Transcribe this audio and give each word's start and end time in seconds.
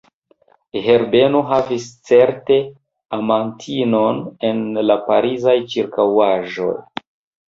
Herbeno 0.85 1.41
havis 1.49 1.83
certe 2.09 2.57
amantinon 3.17 4.21
en 4.49 4.63
la 4.87 4.97
Parizaj 5.11 5.55
ĉirkaŭaĵoj. 5.75 6.73